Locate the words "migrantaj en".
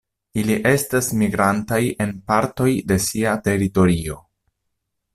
1.19-2.15